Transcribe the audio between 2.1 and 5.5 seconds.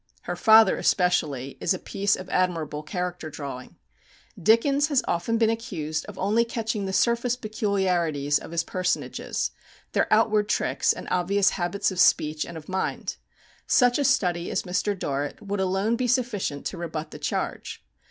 of admirable character drawing. Dickens has often